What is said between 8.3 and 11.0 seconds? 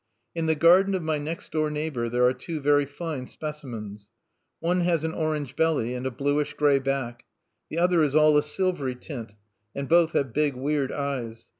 a silvery tint; and both have big weird